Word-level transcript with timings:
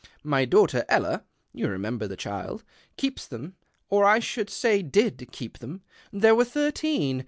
My 0.23 0.45
daughter 0.45 0.83
Ella 0.89 1.25
(you 1.53 1.67
remember 1.67 2.07
the 2.07 2.17
shild) 2.19 2.63
keeps 2.97 3.27
them, 3.27 3.55
or 3.87 4.03
I 4.03 4.17
should 4.17 4.49
say 4.49 4.81
did 4.81 5.29
keep 5.31 5.61
hem. 5.61 5.83
There 6.11 6.33
were 6.33 6.43
thirteen. 6.43 7.19